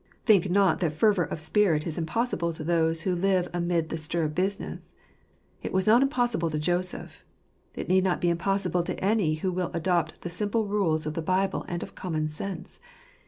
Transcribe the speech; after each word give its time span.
Think 0.25 0.49
not 0.49 0.79
that 0.79 0.93
fervour 0.93 1.25
of 1.25 1.39
spirit 1.39 1.85
is 1.85 1.95
impossible 1.95 2.53
to 2.53 2.63
those 2.63 3.03
who 3.03 3.13
live 3.15 3.47
amid 3.53 3.89
the 3.89 3.97
stir 3.97 4.23
of 4.23 4.33
business. 4.33 4.95
It 5.61 5.71
was 5.71 5.85
not 5.85 6.01
impossible 6.01 6.49
to 6.49 6.57
J 6.57 6.71
oseph: 6.73 7.21
it 7.75 7.87
need 7.87 8.03
not 8.03 8.19
be 8.19 8.31
impossible 8.31 8.81
to 8.81 8.99
any 8.99 9.35
who 9.35 9.51
will 9.51 9.69
adopt 9.75 10.21
the 10.21 10.29
simple 10.31 10.65
rules 10.65 11.05
of 11.05 11.13
the 11.13 11.21
Bible 11.21 11.65
and 11.67 11.83
of 11.83 11.93
common 11.93 12.29
sense. 12.29 12.79